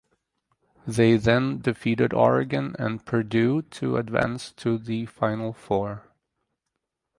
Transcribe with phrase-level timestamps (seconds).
[0.87, 6.09] They then defeated Oregon and Purdue to advance to the Final Four.